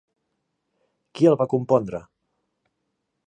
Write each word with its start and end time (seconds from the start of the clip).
Qui 1.19 1.29
el 1.31 1.37
va 1.41 1.47
compondre? 1.53 2.01